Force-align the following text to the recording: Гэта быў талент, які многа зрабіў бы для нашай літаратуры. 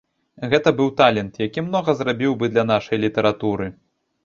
Гэта 0.53 0.69
быў 0.79 0.89
талент, 1.01 1.33
які 1.47 1.63
многа 1.67 1.95
зрабіў 2.01 2.31
бы 2.41 2.51
для 2.57 2.65
нашай 2.73 3.05
літаратуры. 3.05 3.71